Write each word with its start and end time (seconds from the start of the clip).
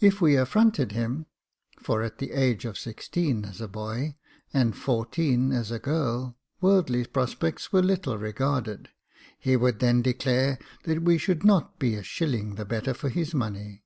If 0.00 0.20
we 0.20 0.34
affronted 0.34 0.90
him, 0.90 1.26
for 1.80 2.02
at 2.02 2.18
the 2.18 2.32
age 2.32 2.64
of 2.64 2.76
sixteen 2.76 3.44
as 3.44 3.60
a 3.60 3.68
boy, 3.68 4.16
and 4.52 4.74
fourteen 4.76 5.52
as 5.52 5.70
a 5.70 5.78
girl, 5.78 6.36
worldly 6.60 7.04
prospects 7.04 7.72
were 7.72 7.80
little 7.80 8.18
regarded, 8.18 8.88
he 9.38 9.54
would 9.56 9.78
then 9.78 10.02
declare 10.02 10.58
that 10.82 11.02
we 11.04 11.16
should 11.16 11.44
not 11.44 11.78
be 11.78 11.94
a 11.94 12.02
shilling 12.02 12.56
the 12.56 12.64
better 12.64 12.92
for 12.92 13.08
his 13.08 13.34
money. 13.36 13.84